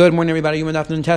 Good 0.00 0.14
morning, 0.14 0.30
everybody. 0.30 0.56
You 0.56 0.64
min 0.64 0.74
have 0.74 0.88
two 0.88 1.02
kids, 1.02 1.12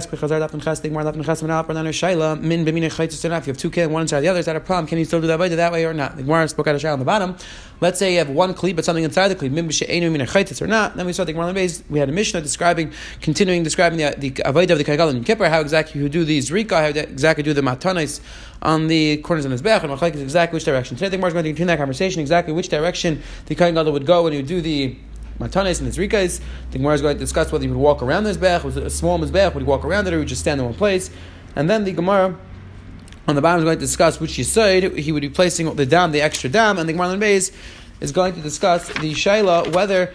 one 3.87 4.01
inside 4.01 4.19
the 4.19 4.27
other. 4.27 4.39
Is 4.39 4.45
that 4.45 4.57
a 4.57 4.59
problem? 4.59 4.87
Can 4.87 4.97
you 4.97 5.05
still 5.05 5.21
do 5.21 5.27
that 5.27 5.39
way, 5.39 5.47
that 5.47 5.71
way 5.71 5.85
or 5.85 5.93
not? 5.93 6.17
The 6.17 6.23
Gemara 6.23 6.49
spoke 6.49 6.67
out 6.67 6.75
a 6.75 6.79
shaila 6.79 6.91
on 6.91 6.99
the 6.99 7.05
bottom. 7.05 7.37
Let's 7.79 7.97
say 7.97 8.11
you 8.11 8.17
have 8.17 8.29
one 8.29 8.53
kli, 8.53 8.75
but 8.75 8.83
something 8.83 9.05
inside 9.05 9.29
the 9.29 9.35
kli, 9.37 9.49
min 9.49 9.69
minei 9.69 10.61
or 10.61 10.67
not. 10.67 10.97
Then 10.97 11.05
we 11.05 11.13
saw 11.13 11.23
the 11.23 11.31
Gemara 11.31 11.47
on 11.47 11.55
base. 11.55 11.81
We 11.89 11.99
had 11.99 12.09
a 12.09 12.11
mishnah 12.11 12.41
describing, 12.41 12.91
continuing 13.21 13.63
describing 13.63 13.99
the 13.99 14.15
the 14.17 14.31
avodah 14.31 14.71
of 14.71 14.77
the 14.77 14.83
kaigal 14.83 15.11
and 15.11 15.25
kippur, 15.25 15.47
how 15.47 15.61
exactly 15.61 16.01
you 16.01 16.09
do 16.09 16.25
these 16.25 16.51
rika, 16.51 16.81
how 16.81 16.87
exactly 16.87 17.41
do 17.41 17.53
the 17.53 17.61
matanis 17.61 18.19
on 18.61 18.87
the 18.87 19.15
corners 19.19 19.45
of 19.45 19.51
his 19.51 19.61
back, 19.61 19.83
and 19.83 19.93
is 19.93 20.21
exactly 20.21 20.57
which 20.57 20.65
direction. 20.65 20.97
Today 20.97 21.07
the 21.07 21.15
Gemara 21.15 21.29
is 21.29 21.33
going 21.35 21.45
to 21.45 21.51
continue 21.51 21.67
that 21.67 21.77
conversation, 21.77 22.19
exactly 22.19 22.53
which 22.53 22.67
direction 22.67 23.21
the 23.45 23.55
kaigal 23.55 23.89
would 23.93 24.05
go 24.05 24.23
when 24.23 24.33
you 24.33 24.43
do 24.43 24.59
the 24.59 24.97
matanes 25.47 25.81
and 25.81 25.91
tzrikas. 25.91 26.41
The 26.71 26.77
Gemara 26.77 26.95
is 26.95 27.01
going 27.01 27.15
to 27.15 27.19
discuss 27.19 27.51
whether 27.51 27.63
he 27.63 27.69
would 27.69 27.77
walk 27.77 28.01
around 28.01 28.23
this 28.23 28.37
bech, 28.37 28.63
was 28.63 28.77
a 28.77 28.89
small 28.89 29.19
mizbech, 29.19 29.53
would 29.53 29.63
he 29.63 29.67
walk 29.67 29.85
around 29.85 30.07
it, 30.07 30.13
or 30.13 30.17
would 30.17 30.27
he 30.27 30.29
just 30.29 30.41
stand 30.41 30.59
in 30.59 30.65
one 30.65 30.75
place? 30.75 31.09
And 31.55 31.69
then 31.69 31.83
the 31.83 31.91
Gemara 31.91 32.37
on 33.27 33.35
the 33.35 33.41
bottom 33.41 33.59
is 33.59 33.65
going 33.65 33.77
to 33.77 33.85
discuss 33.85 34.19
which 34.19 34.31
yisoid 34.31 34.97
he 34.97 35.11
would 35.11 35.21
be 35.21 35.29
placing 35.29 35.73
the 35.75 35.85
dam, 35.85 36.11
the 36.11 36.21
extra 36.21 36.49
dam, 36.49 36.77
and 36.77 36.87
the 36.87 36.93
Gemara 36.93 37.07
on 37.07 37.13
the 37.13 37.19
base 37.19 37.51
is 38.01 38.11
going 38.11 38.33
to 38.33 38.41
discuss 38.41 38.87
the 38.87 39.13
shaila 39.13 39.73
whether 39.73 40.13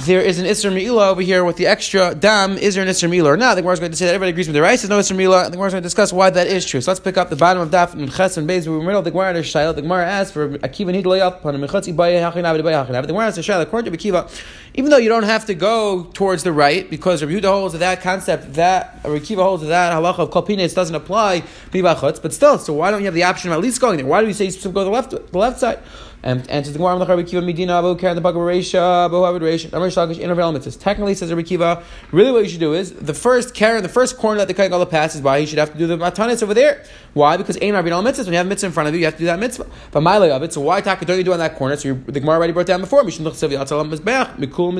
there 0.00 0.20
is 0.20 0.38
an 0.38 0.46
Isser 0.46 0.72
Me'ila 0.72 1.10
over 1.10 1.22
here 1.22 1.44
with 1.44 1.56
the 1.56 1.66
extra 1.66 2.14
dam. 2.14 2.58
Is 2.58 2.74
there 2.74 2.82
an 2.82 2.88
Isser 2.88 3.08
Me'ila 3.08 3.32
or 3.32 3.36
not? 3.36 3.54
The 3.54 3.62
Gemara 3.62 3.74
is 3.74 3.80
going 3.80 3.92
to 3.92 3.96
say 3.96 4.06
that 4.06 4.14
everybody 4.14 4.30
agrees 4.30 4.46
with 4.46 4.54
the 4.54 4.60
rice. 4.60 4.82
There's 4.82 4.90
no 4.90 4.98
Isser 4.98 5.16
Me'ila. 5.16 5.44
And 5.44 5.52
the 5.52 5.56
Gemara 5.56 5.68
is 5.68 5.72
going 5.72 5.82
to 5.82 5.86
discuss 5.86 6.12
why 6.12 6.28
that 6.28 6.46
is 6.46 6.66
true. 6.66 6.80
So 6.80 6.90
let's 6.90 7.00
pick 7.00 7.16
up 7.16 7.30
the 7.30 7.36
bottom 7.36 7.62
of 7.62 7.70
Daf 7.70 7.94
and 7.94 8.12
Ches 8.12 8.36
and 8.36 8.48
Beis. 8.48 8.66
We're 8.68 8.78
middle 8.80 8.98
of 8.98 9.04
the 9.04 9.10
Gemara. 9.10 9.32
There's 9.32 9.50
Shaila. 9.50 9.74
The 9.74 9.82
Gemara 9.82 10.06
asks 10.06 10.32
for 10.32 10.58
Akiva 10.58 10.94
Nidlayat 10.94 11.38
upon 11.38 11.54
a 11.54 11.58
Mechatzi 11.66 11.96
Baye 11.96 12.14
Hachin 12.14 12.44
Abed 12.44 12.62
Baye 12.62 12.74
Hachin 12.74 13.00
The 13.00 13.06
Gemara 13.08 13.32
says 13.32 13.46
Shaila, 13.46 13.62
according 13.62 13.90
to 13.90 13.98
Akiva, 13.98 14.30
even 14.74 14.90
though 14.90 14.98
you 14.98 15.08
don't 15.08 15.22
have 15.22 15.46
to 15.46 15.54
go 15.54 16.04
towards 16.12 16.42
the 16.42 16.52
right, 16.52 16.88
because 16.90 17.22
Rabbi 17.22 17.40
Yehuda 17.40 17.44
holds 17.44 17.78
that 17.78 18.02
concept, 18.02 18.52
that 18.54 19.00
Rabbi 19.02 19.18
Akiva 19.18 19.42
holds 19.42 19.66
that 19.66 19.92
halacha 19.94 20.18
of 20.18 20.30
Kalpines 20.30 20.74
doesn't 20.74 20.94
apply 20.94 21.42
but 21.72 22.32
still, 22.32 22.58
so 22.58 22.72
why 22.72 22.90
don't 22.90 23.00
you 23.00 23.06
have 23.06 23.14
the 23.14 23.22
option 23.22 23.50
of 23.50 23.58
at 23.58 23.62
least 23.62 23.80
going 23.80 23.98
there? 23.98 24.06
Why 24.06 24.20
do 24.20 24.26
we 24.26 24.32
say 24.32 24.46
you 24.46 24.52
go 24.70 24.80
to 24.80 24.84
the 24.84 24.90
left, 24.90 25.10
the 25.10 25.38
left 25.38 25.60
side? 25.60 25.78
And 26.22 26.48
answers 26.50 26.72
the 26.72 26.78
Gemara, 26.78 26.98
Rabbi 26.98 27.22
Kiva 27.22 27.72
Abu 27.72 27.96
Karen 27.96 28.16
the 28.16 28.20
Bug 28.20 28.34
Reisha 28.34 29.06
Abu 29.06 29.24
Abu 29.24 29.38
Reisha 29.38 29.72
Amar 29.72 29.88
Interval 29.88 30.52
Mitzvahs. 30.52 30.80
Technically, 30.80 31.14
says 31.14 31.30
Rabbi 31.30 31.42
Kiva, 31.42 31.82
really 32.10 32.32
what 32.32 32.42
you 32.42 32.48
should 32.48 32.60
do 32.60 32.74
is 32.74 32.92
the 32.92 33.14
first 33.14 33.54
Karen, 33.54 33.82
the 33.82 33.88
first 33.88 34.16
corner 34.16 34.38
that 34.38 34.48
the 34.48 34.54
Kain 34.54 34.70
passes 34.86 35.20
by, 35.20 35.38
you 35.38 35.46
should 35.46 35.58
have 35.58 35.72
to 35.72 35.78
do 35.78 35.86
the 35.86 35.96
matanis 35.96 36.42
over 36.42 36.54
there. 36.54 36.84
Why? 37.14 37.36
Because 37.36 37.56
Ein 37.62 37.74
Rabbi 37.74 37.88
Mitzvahs. 37.88 38.24
When 38.24 38.32
you 38.32 38.38
have 38.38 38.46
mitzvah 38.46 38.66
in 38.66 38.72
front 38.72 38.88
of 38.88 38.94
you, 38.94 39.00
you 39.00 39.06
have 39.06 39.14
to 39.14 39.20
do 39.20 39.26
that 39.26 39.38
mitzvah. 39.38 39.66
But 39.90 40.00
my 40.02 40.16
of 40.16 40.42
it. 40.42 40.52
So 40.52 40.60
why 40.60 40.80
taka 40.80 41.04
don't 41.04 41.18
you 41.18 41.24
do 41.24 41.32
on 41.32 41.38
that 41.38 41.56
corner? 41.56 41.76
So 41.76 41.94
the 41.94 42.20
Gemara 42.20 42.36
already 42.36 42.52
brought 42.52 42.66
down 42.66 42.80
before. 42.80 43.04
Mishnah 43.04 43.30
Chsev 43.30 43.50
Yatzalam 43.50 43.94
Mizbeach 43.94 44.36
Mikul 44.36 44.74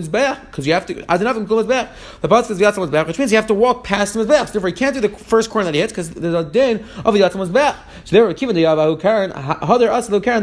because 0.47 0.67
you 0.67 0.73
have 0.73 0.87
to 0.87 0.95
Adinav 0.95 1.47
Mikul 1.47 1.65
Mizbeach. 1.65 1.89
The 2.21 2.29
pasuk 2.29 2.51
is 2.51 2.61
Yatzalam 2.61 2.91
Mizbeach, 2.91 3.07
which 3.07 3.19
means 3.19 3.31
you 3.31 3.37
have 3.37 3.47
to 3.47 3.55
walk 3.55 3.85
past 3.85 4.15
the 4.15 4.25
Mizbeach. 4.25 4.47
So 4.47 4.53
therefore, 4.53 4.69
you 4.71 4.75
can't 4.75 4.95
do 4.95 5.01
the 5.01 5.09
first 5.09 5.51
corner 5.51 5.67
that 5.67 5.75
he 5.75 5.81
hits 5.81 5.93
because 5.93 6.11
there's 6.11 6.35
a 6.35 6.45
din 6.45 6.85
of 7.05 7.15
the 7.15 7.21
Yatzalam 7.21 7.49
Mizbeach. 7.49 7.77
So 8.05 8.17
therefore, 8.17 8.35
Kiva 8.35 8.53
the 8.53 8.65
Yavahu 8.65 9.01
Karen 9.01 9.31
Hadar 9.31 9.89
Aslu 9.89 10.23
Karen 10.23 10.43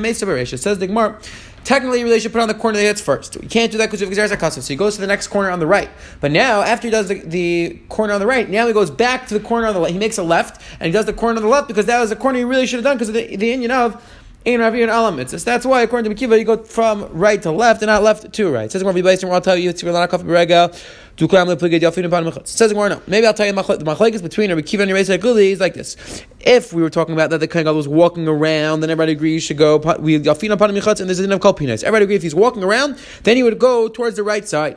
Mesa 0.00 0.26
Beresh. 0.26 0.52
It 0.52 0.58
says 0.58 0.78
the 0.78 0.86
Gemara. 0.86 1.18
Technically, 1.64 2.00
you 2.00 2.06
really 2.06 2.18
should 2.18 2.32
put 2.32 2.40
on 2.40 2.48
the 2.48 2.54
corner 2.54 2.76
that 2.76 2.82
hits 2.82 3.00
first. 3.00 3.36
You 3.36 3.48
can't 3.48 3.70
do 3.70 3.78
that 3.78 3.86
because 3.86 4.00
you 4.00 4.08
have 4.08 4.16
Gezeres 4.30 4.52
So 4.52 4.60
he 4.62 4.74
goes 4.74 4.96
to 4.96 5.00
the 5.00 5.06
next 5.06 5.28
corner 5.28 5.48
on 5.48 5.60
the 5.60 5.66
right. 5.66 5.90
But 6.20 6.32
now, 6.32 6.60
after 6.62 6.88
he 6.88 6.90
does 6.90 7.06
the, 7.06 7.20
the, 7.20 7.78
corner 7.88 8.12
on 8.12 8.20
the 8.20 8.26
right, 8.26 8.48
now 8.50 8.66
he 8.66 8.72
goes 8.72 8.90
back 8.90 9.28
to 9.28 9.34
the 9.34 9.40
corner 9.40 9.68
on 9.68 9.74
the 9.74 9.78
left. 9.78 9.92
He 9.92 9.98
makes 9.98 10.18
a 10.18 10.24
left, 10.24 10.60
and 10.80 10.86
he 10.86 10.92
does 10.92 11.06
the 11.06 11.12
corner 11.12 11.36
on 11.36 11.42
the 11.42 11.48
left 11.48 11.68
because 11.68 11.86
that 11.86 12.00
was 12.00 12.10
the 12.10 12.16
corner 12.16 12.38
he 12.38 12.44
really 12.44 12.66
should 12.66 12.78
have 12.78 12.84
done 12.84 12.96
because 12.96 13.10
of 13.10 13.14
the, 13.14 13.36
the 13.36 13.52
Indian 13.52 13.70
of 13.70 14.02
Ein 14.44 14.58
Ravi 14.58 14.82
and 14.82 14.90
Alam 14.90 15.24
So 15.28 15.36
That's 15.36 15.64
why, 15.64 15.82
according 15.82 16.12
to 16.12 16.16
Mekiva, 16.16 16.36
you 16.36 16.44
go 16.44 16.56
from 16.64 17.08
right 17.12 17.40
to 17.42 17.52
left 17.52 17.80
and 17.82 17.88
not 17.88 18.02
left 18.02 18.32
to 18.32 18.50
right. 18.50 18.72
Says, 18.72 18.82
I'll 18.82 19.40
tell 19.40 19.56
you, 19.56 19.70
it's 19.70 19.82
Says 19.82 19.94
no. 22.72 23.02
Maybe 23.06 23.26
I'll 23.26 23.34
tell 23.34 23.46
you 23.46 23.52
the 23.52 23.62
machlekes 23.62 24.22
between 24.22 24.50
Rabbi 24.50 24.62
Kiva 24.62 24.82
and 24.82 24.92
Rabbi 24.92 25.16
Guli 25.18 25.52
is 25.52 25.60
like 25.60 25.74
this. 25.74 26.24
If 26.40 26.72
we 26.72 26.82
were 26.82 26.90
talking 26.90 27.14
about 27.14 27.30
that 27.30 27.38
the 27.38 27.46
Kohen 27.46 27.72
was 27.76 27.86
walking 27.86 28.26
around, 28.26 28.80
then 28.80 28.90
everybody 28.90 29.12
agrees 29.12 29.44
should 29.44 29.58
go. 29.58 29.76
We 30.00 30.18
Yafina 30.18 30.56
Panim 30.56 30.76
Michatz, 30.76 30.98
and 31.00 31.08
there's 31.08 31.20
a 31.20 31.22
din 31.22 31.30
of 31.32 31.40
Kalpinas. 31.40 31.84
Everybody 31.84 32.04
agrees 32.04 32.16
if 32.16 32.22
he's 32.24 32.34
walking 32.34 32.64
around, 32.64 32.98
then 33.22 33.36
he 33.36 33.44
would 33.44 33.60
go 33.60 33.88
towards 33.88 34.16
the 34.16 34.24
right 34.24 34.48
side. 34.48 34.76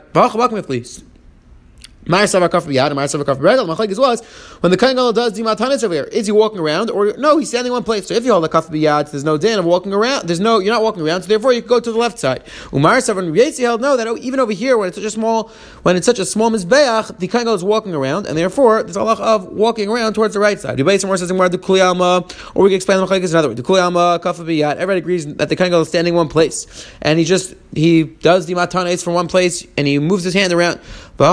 Ma'asav 2.05 2.47
Akaf 2.47 2.67
Biyad 2.67 2.87
and 2.87 2.99
Ma'asav 2.99 3.23
Akaf 3.23 3.37
Beregel. 3.37 3.67
Machlekes 3.67 3.97
was 3.97 4.23
when 4.59 4.69
the 4.71 4.77
Kohen 4.77 4.95
does 4.95 5.33
the 5.33 5.41
Matanis 5.41 5.83
over 5.83 5.93
here. 5.93 6.03
Is 6.03 6.27
he 6.27 6.31
walking 6.31 6.59
around 6.59 6.91
or 6.91 7.13
no? 7.17 7.37
He's 7.37 7.49
standing 7.49 7.71
in 7.71 7.73
one 7.73 7.83
place. 7.83 8.07
So 8.07 8.13
if 8.13 8.23
you 8.23 8.31
hold 8.31 8.45
a 8.45 8.47
Akaf 8.47 8.69
Biyad, 8.69 9.09
there's 9.09 9.23
no 9.23 9.37
din 9.37 9.57
of 9.57 9.65
walking 9.65 9.91
around. 9.91 10.27
There's 10.27 10.39
no 10.39 10.59
you're 10.59 10.73
not 10.73 10.83
walking 10.83 11.01
around. 11.01 11.23
So 11.23 11.29
therefore 11.29 11.53
you 11.53 11.61
go 11.61 11.79
to 11.79 11.91
the 11.91 11.97
left 11.97 12.19
side. 12.19 12.43
Umar 12.71 12.97
Savran 12.97 13.35
Yesi 13.35 13.61
held 13.61 13.81
no 13.81 13.97
that 13.97 14.07
even 14.19 14.39
over 14.39 14.51
here 14.51 14.77
when 14.77 14.89
it's 14.89 14.97
such 14.97 15.05
a 15.05 15.09
small 15.09 15.49
when 15.81 15.95
it's 15.95 16.05
such 16.05 16.19
a 16.19 16.25
small 16.25 16.51
mizbeach, 16.51 17.17
the 17.17 17.27
Kohen 17.27 17.47
is 17.47 17.63
walking 17.63 17.95
around 17.95 18.27
and 18.27 18.37
therefore 18.37 18.83
there's 18.83 18.97
lot 18.97 19.19
of 19.19 19.47
walking 19.47 19.89
around 19.89 20.13
towards 20.13 20.35
the 20.35 20.39
right 20.39 20.59
side. 20.59 20.77
Debate 20.77 21.01
somewhere 21.01 21.17
says 21.17 21.33
more 21.33 21.49
the 21.49 21.57
Kuliyama 21.57 22.53
or 22.53 22.63
we 22.63 22.69
can 22.69 22.75
explain 22.75 22.99
the 22.99 23.07
Machlekes 23.07 23.31
another 23.31 23.49
way. 23.49 23.55
The 23.55 23.63
Kuliyama 23.63 24.19
Akaf 24.19 24.37
Biyad. 24.45 24.75
Everybody 24.75 24.99
agrees 24.99 25.25
that 25.35 25.49
the 25.49 25.55
Kohen 25.55 25.73
is 25.73 25.87
standing 25.87 26.13
in 26.13 26.17
one 26.17 26.27
place 26.27 26.87
and 27.01 27.17
he 27.17 27.25
just 27.25 27.55
he 27.73 28.03
does 28.03 28.45
the 28.45 28.53
Matanis 28.53 29.03
from 29.03 29.15
one 29.15 29.27
place 29.27 29.65
and 29.75 29.87
he 29.87 29.97
moves 29.97 30.23
his 30.23 30.35
hand 30.35 30.53
around. 30.53 30.79
Um. 31.17 31.31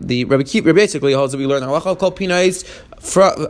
The 0.00 0.24
Rabbi 0.28 0.42
Keep 0.42 0.64
basically 0.64 1.12
holds 1.14 1.32
that 1.32 1.38
we 1.38 1.46
learn 1.46 1.62
halacha 1.62 1.98
called 1.98 2.16
pinais 2.16 2.64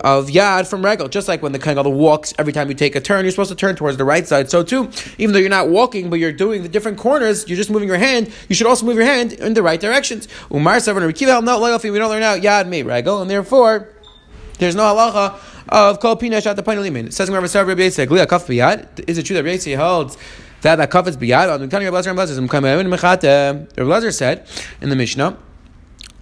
of 0.05 0.29
Yad 0.29 0.69
from 0.69 0.85
Regel. 0.85 1.09
Just 1.09 1.27
like 1.27 1.43
when 1.43 1.51
the 1.51 1.79
of 1.79 1.87
walks, 1.87 2.33
every 2.39 2.53
time 2.53 2.69
you 2.69 2.75
take 2.75 2.95
a 2.95 3.01
turn, 3.01 3.25
you're 3.25 3.33
supposed 3.33 3.51
to 3.51 3.57
turn 3.57 3.75
towards 3.75 3.97
the 3.97 4.05
right 4.05 4.25
side. 4.25 4.51
So 4.51 4.63
too, 4.63 4.89
even 5.19 5.33
though 5.33 5.41
you're 5.41 5.51
not 5.51 5.69
walking, 5.69 6.11
but 6.11 6.21
you're 6.21 6.33
doing 6.33 6.63
the 6.63 6.69
different 6.69 6.99
corners, 6.99 7.49
you're 7.49 7.57
just 7.57 7.71
moving 7.71 7.89
your 7.89 7.99
hand. 7.99 8.33
You 8.49 8.55
should 8.55 8.69
also 8.69 8.87
move 8.87 8.95
your 8.95 9.05
hand 9.05 9.33
in 9.33 9.55
the 9.55 9.63
right 9.65 9.81
directions. 9.81 10.29
Umar 10.55 10.77
Savar 10.77 11.01
Rabbi 11.01 11.13
Kiva 11.13 11.41
not 11.43 11.61
We 11.83 11.99
don't 11.99 12.11
learn 12.11 12.23
out 12.23 12.41
Yad 12.41 12.69
Mi 12.69 12.85
Regel, 12.85 13.21
and 13.21 13.29
therefore 13.29 13.89
there's 14.59 14.77
no 14.77 14.83
halacha 14.83 15.60
of 15.71 16.01
kol 16.01 16.17
pinash 16.17 16.47
at 16.47 16.57
the 16.57 16.63
point 16.63 16.79
of. 16.79 16.87
It 16.87 17.15
says 17.15 17.29
in 17.29 17.35
Rabbi 17.35 17.47
Savar 17.47 17.69
Rabbi 17.69 17.83
Yitzchak, 17.83 19.09
Is 19.09 19.19
it 19.19 19.23
true 19.25 19.37
that 19.37 19.45
Rabbi 19.45 19.75
holds 19.75 20.19
that 20.63 20.77
that 20.77 20.91
kafetz 20.91 21.17
biyad. 21.17 21.61
I'm 21.61 21.69
telling 21.69 21.87
you, 21.87 21.93
Rabbi 21.93 22.07
Lazar 23.83 24.13
said 24.13 24.47
in 24.81 24.91
the 24.91 24.97
Mishnah 24.97 25.37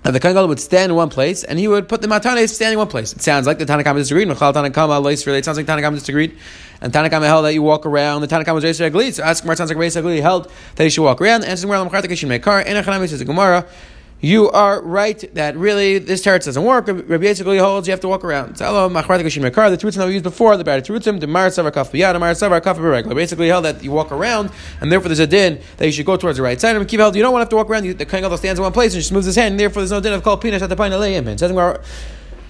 that 0.02 0.12
the 0.12 0.20
Kohen 0.20 0.48
would 0.48 0.60
stand 0.60 0.92
in 0.92 0.96
one 0.96 1.10
place 1.10 1.44
and 1.44 1.58
he 1.58 1.66
would 1.66 1.88
put 1.88 2.02
the 2.02 2.08
Matane 2.08 2.48
standing 2.48 2.74
in 2.74 2.78
one 2.78 2.88
place. 2.88 3.12
It 3.12 3.22
sounds 3.22 3.46
like 3.46 3.58
the 3.58 3.66
Tanakama 3.66 3.96
disagreed. 3.96 4.28
Mechal 4.28 4.52
Tanakama 4.52 5.12
It 5.12 5.44
sounds 5.44 5.58
like 5.58 5.66
Tanakama 5.66 5.94
disagreed. 5.94 6.38
And 6.80 6.92
Tanakama 6.92 7.24
held 7.24 7.44
that 7.44 7.54
you 7.54 7.62
walk 7.62 7.84
around. 7.84 8.20
The 8.20 8.28
Tanakama 8.28 8.54
was 8.54 8.64
raised 8.64 8.78
to 8.78 9.12
So 9.12 9.22
ask 9.24 9.42
Gemara 9.42 9.56
sounds 9.56 9.70
like 9.70 9.78
raised 9.78 9.98
He 9.98 10.20
held 10.20 10.50
that 10.76 10.84
you 10.84 10.90
should 10.90 11.02
walk 11.02 11.20
around. 11.20 11.44
And 11.44 11.60
Gemara 11.60 11.78
Lamcharta 11.78 12.04
Kishim 12.04 12.28
Mekar. 12.28 12.64
And 12.64 12.84
Echanami 12.84 13.08
says 13.08 13.18
the 13.18 13.24
Gemara 13.24 13.66
you 14.20 14.50
are 14.50 14.82
right 14.82 15.32
that 15.34 15.56
really 15.56 15.98
this 15.98 16.24
teretz 16.24 16.46
doesn't 16.46 16.64
work. 16.64 16.88
Rabbi 16.88 17.16
basically 17.18 17.58
holds 17.58 17.86
you 17.86 17.92
have 17.92 18.00
to 18.00 18.08
walk 18.08 18.24
around. 18.24 18.56
The 18.56 18.64
terutzim 18.64 19.94
that 19.94 20.06
we 20.06 20.14
used 20.14 20.24
before, 20.24 20.56
the 20.56 20.64
bad 20.64 20.84
terutzim, 20.84 21.20
the 21.20 21.26
mar 21.28 21.48
savar 21.48 21.72
kaf 21.72 21.92
biyad, 21.92 22.14
the 22.14 22.18
mar 22.18 22.32
savar 22.32 22.62
kaf 22.62 22.78
regular. 22.78 23.14
Basically 23.14 23.48
held 23.48 23.64
that 23.64 23.84
you 23.84 23.92
walk 23.92 24.10
around, 24.10 24.50
and 24.80 24.90
therefore 24.90 25.08
there's 25.08 25.20
a 25.20 25.26
din 25.26 25.60
that 25.76 25.86
you 25.86 25.92
should 25.92 26.06
go 26.06 26.16
towards 26.16 26.38
the 26.38 26.42
right 26.42 26.60
side. 26.60 26.74
And 26.74 26.88
keep 26.88 26.98
held 26.98 27.14
you 27.14 27.22
don't 27.22 27.32
want 27.32 27.42
to 27.42 27.44
have 27.44 27.50
to 27.50 27.56
walk 27.56 27.70
around. 27.70 27.84
You, 27.84 27.94
the 27.94 28.06
kohen 28.06 28.36
stands 28.36 28.58
in 28.58 28.62
one 28.62 28.72
place 28.72 28.92
and 28.94 29.00
just 29.00 29.12
moves 29.12 29.26
his 29.26 29.36
hand, 29.36 29.52
and 29.52 29.60
therefore 29.60 29.82
there's 29.82 29.92
no 29.92 30.00
din 30.00 30.12
of 30.12 30.22
called 30.24 30.40
penis 30.40 30.62
at 30.62 30.68
the 30.68 30.76
pine 30.76 30.92
of 30.92 31.00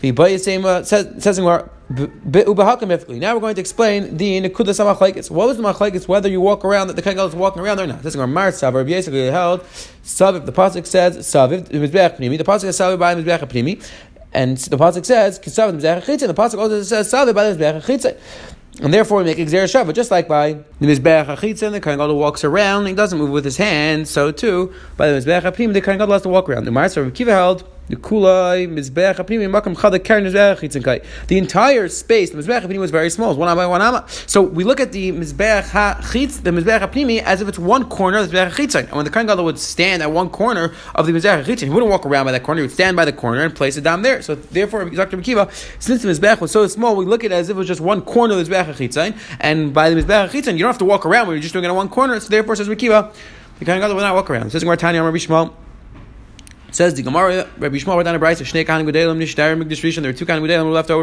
Says 0.00 1.08
says 1.18 1.38
now 1.38 1.68
we're 1.90 2.44
going 2.44 3.54
to 3.54 3.60
explain 3.60 4.16
the 4.16 4.40
Nekudas 4.42 4.78
HaMachlaikis. 4.78 5.30
What 5.30 5.48
was 5.48 5.56
the 5.56 5.62
Machlaikis? 5.62 6.06
Whether 6.06 6.28
you 6.28 6.40
walk 6.40 6.64
around, 6.64 6.88
that 6.88 6.96
the 6.96 7.02
Kohen 7.02 7.18
is 7.18 7.34
walking 7.34 7.62
around 7.62 7.80
or 7.80 7.86
not. 7.86 8.02
This 8.02 8.14
is 8.14 8.20
our 8.20 8.26
Mar 8.26 8.50
Savar, 8.50 8.84
basically 8.86 9.26
held, 9.26 9.62
Saviv, 10.04 10.44
the 10.44 10.52
Pasuk 10.52 10.86
says, 10.86 11.16
Saviv, 11.16 11.68
Mizbeach 11.70 12.18
Pnimi, 12.18 12.36
the 12.36 12.44
Pasuk 12.44 12.60
says 12.60 12.78
Saviv 12.78 12.98
by 12.98 13.14
Mizbeach 13.14 13.40
Pnimi, 13.48 13.82
and 14.34 14.58
the 14.58 14.76
Pasuk 14.76 15.06
says, 15.06 15.38
Kisav 15.40 15.72
Mizbeach 15.72 16.02
Chitza, 16.02 16.28
and 16.28 16.30
the 16.30 16.34
Pasuk 16.34 16.58
also 16.58 16.82
says 16.82 17.10
Saviv 17.10 17.34
by 17.34 17.44
Mizbeach 17.52 17.82
Chitza. 17.82 18.16
And 18.80 18.92
therefore, 18.94 19.18
we 19.18 19.24
make 19.24 19.38
Gezeira 19.38 19.64
Shava, 19.64 19.92
just 19.92 20.10
like 20.10 20.28
by 20.28 20.52
the 20.52 20.86
Mizbeach 20.86 21.26
HaChitza, 21.36 21.70
the 21.72 21.80
Kohen 21.80 21.98
walks 22.14 22.44
around, 22.44 22.86
he 22.86 22.92
doesn't 22.94 23.18
move 23.18 23.30
with 23.30 23.44
his 23.44 23.56
hands, 23.56 24.10
so 24.10 24.30
too, 24.30 24.72
by 24.96 25.10
the 25.10 25.18
Mizbeach 25.18 25.42
HaPnim, 25.42 25.72
the 25.72 25.80
Kohen 25.80 25.98
has 25.98 26.22
to 26.22 26.28
walk 26.28 26.48
around. 26.48 26.64
The 26.66 26.70
Mar 26.70 26.84
Savar 26.84 27.12
Kiva 27.14 27.32
held, 27.32 27.64
the 31.28 31.38
entire 31.38 31.88
space, 31.88 32.30
the 32.30 32.36
mizbeach 32.36 32.60
apnimi 32.60 32.78
was 32.78 32.90
very 32.90 33.08
small, 33.10 33.34
one 33.34 33.48
amma 33.48 33.68
one. 33.68 34.08
So 34.08 34.42
we 34.42 34.64
look 34.64 34.80
at 34.80 34.92
the 34.92 35.12
mizbeach 35.12 35.70
hachitz, 35.70 36.42
the 36.42 36.50
mizbeach 36.50 36.80
apnimi, 36.80 37.22
as 37.22 37.40
if 37.40 37.48
it's 37.48 37.58
one 37.58 37.88
corner 37.88 38.18
of 38.18 38.30
the 38.30 38.36
chitzin. 38.36 38.84
And 38.84 38.92
when 38.92 39.04
the 39.04 39.10
kohen 39.10 39.26
gadol 39.26 39.46
would 39.46 39.58
stand 39.58 40.02
at 40.02 40.12
one 40.12 40.28
corner 40.28 40.74
of 40.94 41.06
the 41.06 41.12
mizbeach 41.12 41.44
chitzin, 41.44 41.64
he 41.64 41.70
wouldn't 41.70 41.90
walk 41.90 42.04
around 42.04 42.26
by 42.26 42.32
that 42.32 42.42
corner. 42.42 42.60
He 42.60 42.66
would 42.66 42.74
stand 42.74 42.96
by 42.96 43.06
the 43.06 43.12
corner 43.12 43.42
and 43.42 43.54
place 43.54 43.76
it 43.76 43.82
down 43.82 44.02
there. 44.02 44.20
So 44.20 44.34
therefore, 44.34 44.90
Dr. 44.90 45.16
Mekiva, 45.16 45.50
since 45.80 46.02
the 46.02 46.08
mizbeach 46.08 46.40
was 46.40 46.50
so 46.50 46.66
small, 46.66 46.94
we 46.94 47.06
look 47.06 47.24
at 47.24 47.32
it 47.32 47.34
as 47.34 47.48
if 47.48 47.56
it 47.56 47.58
was 47.58 47.68
just 47.68 47.80
one 47.80 48.02
corner 48.02 48.38
of 48.38 48.46
the 48.46 48.52
mizbeach 48.52 48.66
chitzin. 48.74 49.18
And 49.40 49.72
by 49.72 49.88
the 49.88 50.02
mizbeach 50.02 50.30
chitzin, 50.30 50.52
you 50.54 50.58
don't 50.58 50.68
have 50.68 50.78
to 50.78 50.84
walk 50.84 51.06
around 51.06 51.26
when 51.26 51.36
you're 51.36 51.42
just 51.42 51.54
doing 51.54 51.64
it 51.64 51.68
in 51.68 51.74
one 51.74 51.88
corner. 51.88 52.20
So 52.20 52.28
therefore, 52.28 52.56
says 52.56 52.68
Mekiva, 52.68 53.14
the 53.58 53.64
kohen 53.64 53.80
gadol 53.80 53.96
will 53.96 54.02
not 54.02 54.14
walk 54.14 54.28
around. 54.28 54.48
It 54.48 54.50
says 54.50 54.62
Tanya 54.62 55.02
Rabbi 55.02 55.16
Shmuel. 55.16 55.54
Says 56.70 56.92
the 56.94 57.02
Gemara, 57.02 57.48
Rabbi 57.56 57.76
Yishmael 57.76 57.96
down 58.04 58.14
a 58.14 58.18
Rishon. 59.80 60.02
There 60.02 60.10
are 60.10 60.12
two 60.12 60.26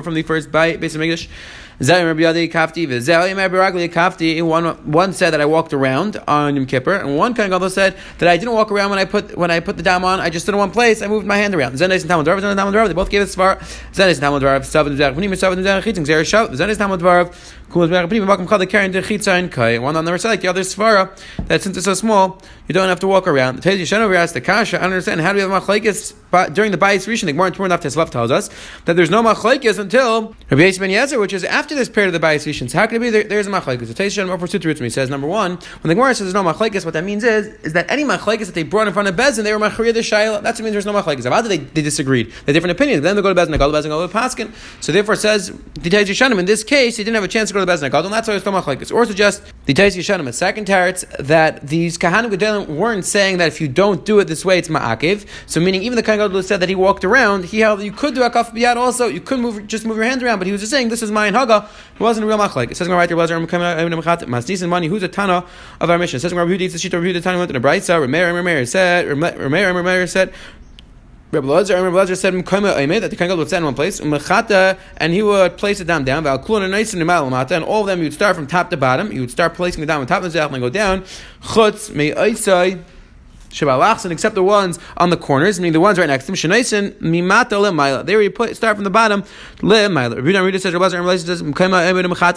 from 0.03 0.13
the 0.13 0.21
first 0.21 0.51
base 0.51 0.93
of 0.93 1.01
Mikdash. 1.01 1.23
Zayim 1.23 1.23
Rabbi 1.23 1.23
Yadei 1.23 1.23
Kafti, 1.23 1.23
V'Zayim 1.23 1.33
Rabbi 1.33 1.33
Kafti. 1.55 1.64
One 1.77 2.15
one 4.91 5.13
said 5.13 5.31
that 5.31 5.41
I 5.41 5.45
walked 5.45 5.73
around 5.73 6.17
on 6.27 6.55
Yom 6.55 6.65
Kippur, 6.65 6.93
and 6.93 7.17
one 7.17 7.33
Kahanim 7.33 7.49
Gadol 7.49 7.69
said 7.69 7.97
that 8.19 8.29
I 8.29 8.37
didn't 8.37 8.53
walk 8.53 8.71
around 8.71 8.91
when 8.91 8.99
I 8.99 9.05
put 9.05 9.37
when 9.37 9.51
I 9.51 9.59
put 9.59 9.75
the 9.75 9.83
dam 9.83 10.05
on. 10.05 10.21
I 10.21 10.29
just 10.29 10.45
stood 10.45 10.55
in 10.55 10.59
one 10.59 10.71
place. 10.71 11.01
I 11.01 11.07
moved 11.07 11.27
my 11.27 11.35
hand 11.35 11.53
around. 11.53 11.73
Zenais 11.73 11.99
and 12.01 12.09
Talmud 12.09 12.27
Dvarav, 12.27 12.39
Zenais 12.39 12.51
and 12.51 12.57
Talmud. 12.57 12.89
They 12.89 12.93
both 12.93 13.09
gave 13.09 13.23
it 13.23 13.25
svar. 13.25 13.59
Zenais 13.91 14.13
and 14.13 14.21
Talmud 14.21 14.41
Zayim 14.41 15.83
Chitzing 15.83 16.05
Zayim 16.05 16.21
Shav. 16.21 16.55
Zenais 16.55 16.69
and 16.69 16.77
Talmud 16.77 17.01
One 17.75 17.89
on 17.89 17.89
the 17.89 17.95
Rasalik, 20.11 20.41
the 20.41 20.47
other 20.47 20.61
Svara, 20.61 21.09
that 21.47 21.63
since 21.63 21.75
it's 21.75 21.85
so 21.85 21.95
small, 21.95 22.39
you 22.67 22.73
don't 22.73 22.87
have 22.87 22.99
to 22.99 23.07
walk 23.07 23.27
around. 23.27 23.55
The 23.57 23.69
Tezi 23.69 23.91
over 23.97 24.13
asked 24.13 24.35
the 24.35 24.41
Kasha, 24.41 24.79
I 24.79 24.83
understand 24.83 25.21
how 25.21 25.33
do 25.33 25.37
we 25.37 25.41
have 25.41 25.63
machlaikis 25.63 26.13
during 26.53 26.71
the 26.71 26.77
Bayis 26.77 27.07
Rishon? 27.07 27.25
The 27.25 27.33
Gemara 27.33 27.53
in 27.53 27.61
enough 27.63 27.95
left 27.95 28.13
tells 28.13 28.29
us 28.29 28.51
that 28.85 28.95
there's 28.95 29.09
no 29.09 29.23
machlaikis 29.23 29.79
until 29.79 30.35
Rabbi 30.51 30.61
Yisrael 30.61 30.79
Ben 30.79 30.91
Yezer, 30.91 31.19
which 31.19 31.33
is 31.33 31.43
after 31.43 31.64
this 31.73 31.89
period 31.89 32.13
of 32.13 32.21
the 32.21 32.25
Bayis 32.25 32.45
how 32.73 32.85
can 32.85 32.97
it 32.97 32.99
be 32.99 33.09
there, 33.09 33.23
there's 33.23 33.47
a 33.47 33.49
machlaikis? 33.49 33.87
The 33.87 34.59
two 34.59 34.67
roots 34.67 34.81
me 34.81 34.89
says 34.89 35.09
number 35.09 35.25
one, 35.25 35.51
when 35.51 35.89
the 35.89 35.95
Gemara 35.95 36.13
says 36.13 36.31
there's 36.31 36.33
no 36.33 36.43
machlaikis, 36.43 36.85
what 36.85 36.93
that 36.93 37.03
means 37.03 37.23
is 37.23 37.47
is 37.63 37.73
that 37.73 37.89
any 37.89 38.03
machlaikis 38.03 38.45
that 38.45 38.55
they 38.55 38.63
brought 38.63 38.87
in 38.87 38.93
front 38.93 39.07
of 39.07 39.15
Bezin, 39.15 39.43
they 39.43 39.53
were 39.53 39.59
machriya 39.59 39.93
the 39.93 40.01
Shaila. 40.01 40.43
That's 40.43 40.59
what 40.59 40.65
means 40.65 40.73
there's 40.73 40.85
no 40.85 40.93
machlaikis. 40.93 41.25
About 41.25 41.45
they, 41.45 41.57
they 41.57 41.81
disagreed. 41.81 42.31
They 42.45 42.53
different 42.53 42.71
opinions. 42.71 43.01
Then 43.01 43.15
they 43.15 43.21
go 43.21 43.33
to 43.33 43.39
Bezin, 43.39 43.51
they 43.51 43.57
go 43.57 43.71
to 43.71 43.77
Bezin, 43.77 43.83
they 43.83 43.89
go 43.89 44.05
to 44.05 44.13
Paskin. 44.13 44.53
So 44.81 44.91
therefore, 44.91 45.15
it 45.15 45.19
says 45.19 45.47
the 45.47 45.89
Tezi 45.89 46.11
Shanam 46.11 46.37
in 46.37 46.45
this 46.45 46.63
case, 46.63 46.97
he 46.97 47.03
didn't 47.03 47.15
have 47.15 47.23
a 47.23 47.27
chance 47.27 47.49
to 47.49 47.53
go 47.53 47.65
to 47.65 47.71
Bezin, 47.71 47.91
and 47.91 48.13
that's 48.13 48.27
why 48.27 48.35
it's 48.35 48.45
no 48.45 48.51
machlaikis. 48.51 48.93
Or 48.93 49.05
suggest 49.05 49.41
the 49.65 49.73
Tais 49.73 49.95
Yishanim, 49.95 50.27
a 50.27 50.33
second 50.33 50.67
teretz, 50.67 51.05
that 51.17 51.67
these 51.67 51.97
Kahanim 51.97 52.31
Gedalim 52.31 52.67
weren't 52.67 53.05
saying 53.05 53.37
that 53.37 53.47
if 53.47 53.61
you 53.61 53.67
don't 53.67 54.05
do 54.05 54.19
it 54.19 54.25
this 54.25 54.43
way, 54.43 54.57
it's 54.57 54.67
ma'akiv. 54.67 55.25
So 55.47 55.59
meaning 55.59 55.83
even 55.83 55.95
the 55.95 56.03
Kahan 56.03 56.17
Gadol 56.17 56.43
said 56.43 56.59
that 56.59 56.69
he 56.69 56.75
walked 56.75 57.05
around, 57.05 57.45
he 57.45 57.59
held 57.59 57.81
you 57.81 57.91
could 57.91 58.15
do 58.15 58.21
akaf 58.21 58.51
biyad 58.51 58.75
also, 58.75 59.07
you 59.07 59.21
could 59.21 59.39
move 59.39 59.67
just 59.67 59.85
move 59.85 59.97
your 59.97 60.05
hand 60.05 60.21
around, 60.23 60.39
but 60.39 60.47
he 60.47 60.51
was 60.51 60.61
just 60.61 60.71
saying 60.71 60.89
this 60.89 61.01
is 61.01 61.11
my 61.11 61.31
haga. 61.31 61.54
It 61.57 61.99
wasn't 61.99 62.25
a 62.25 62.27
real 62.27 62.37
machlaik. 62.37 62.71
It 62.71 62.77
says 62.77 62.87
right 62.87 63.07
there, 63.07 63.17
Masnis 63.17 64.61
and 64.61 64.69
money. 64.69 64.87
Who's 64.87 65.03
a 65.03 65.07
tana 65.07 65.45
of 65.79 65.89
our 65.89 65.97
mission? 65.97 66.17
It 66.17 66.21
says 66.21 66.33
Rabbi 66.33 66.51
Hudi, 66.51 66.69
the 66.71 66.97
of 66.97 67.03
Rabbi 67.03 67.19
Tana 67.19 67.37
went 67.37 67.49
in 67.49 67.55
a 67.55 67.59
bright 67.59 67.83
side. 67.83 68.01
Rameir, 68.01 68.33
Rameir 68.33 68.67
said, 68.67 69.05
Rameir, 69.05 69.73
Rameir 69.73 70.09
said. 70.09 70.33
Rabbi 71.31 71.47
Lazar, 71.47 71.81
Rabbi 71.81 71.95
Lazar 71.95 72.15
said 72.15 72.33
that 72.33 72.43
the 72.45 73.17
Kangal 73.17 73.37
would 73.37 73.47
stand 73.47 73.63
in 73.63 73.65
one 73.65 73.75
place, 73.75 73.99
and 73.99 75.13
he 75.13 75.21
would 75.23 75.57
place 75.57 75.81
it 75.81 75.85
down, 75.85 76.05
down, 76.05 76.25
and 76.25 76.71
nice 76.71 76.93
the 76.99 77.05
middle 77.05 77.35
and 77.35 77.65
all 77.65 77.81
of 77.81 77.87
them 77.87 77.97
you 77.99 78.05
would 78.05 78.13
start 78.13 78.35
from 78.35 78.47
top 78.47 78.69
to 78.69 78.77
bottom. 78.77 79.11
You 79.11 79.21
would 79.21 79.31
start 79.31 79.53
placing 79.53 79.83
it 79.83 79.87
down 79.87 79.99
on 79.99 80.07
top 80.07 80.23
of 80.23 80.31
the 80.31 80.45
and 80.53 80.61
go 80.61 80.69
down. 80.69 81.01
Chutz 81.41 81.93
me 81.93 82.13
Except 83.61 84.35
the 84.35 84.43
ones 84.43 84.79
on 84.97 85.09
the 85.09 85.17
corners, 85.17 85.59
meaning 85.59 85.73
the 85.73 85.79
ones 85.79 85.97
right 85.97 86.07
next 86.07 86.25
to 86.25 86.31
him. 86.31 86.35
Shanaisin 86.35 86.93
mimata. 86.99 88.05
There 88.05 88.21
you 88.21 88.31
put 88.31 88.55
start 88.55 88.75
from 88.75 88.83
the 88.83 88.89
bottom 88.89 89.23
says 89.61 91.41